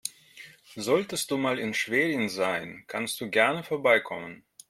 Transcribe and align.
Solltest 0.75 1.29
du 1.29 1.37
mal 1.37 1.59
in 1.59 1.75
Schwerin 1.75 2.27
sein, 2.27 2.85
kannst 2.87 3.21
du 3.21 3.29
gerne 3.29 3.63
vorbeikommen. 3.63 4.43